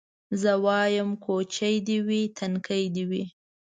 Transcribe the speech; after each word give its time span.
زه 0.41 0.51
وايم 0.65 1.09
کوچۍ 1.25 1.75
دي 1.87 1.97
وي 2.07 2.21
نتکۍ 2.51 2.83
دي 2.95 3.03
وي 3.09 3.23